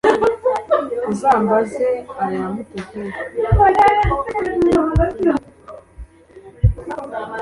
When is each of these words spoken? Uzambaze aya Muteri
Uzambaze 1.11 1.87
aya 2.23 2.45
Muteri 2.53 3.17